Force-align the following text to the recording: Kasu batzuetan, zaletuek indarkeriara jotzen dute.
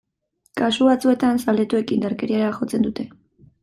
Kasu 0.61 0.87
batzuetan, 0.87 1.43
zaletuek 1.45 1.97
indarkeriara 2.01 2.53
jotzen 2.61 2.91
dute. 2.91 3.11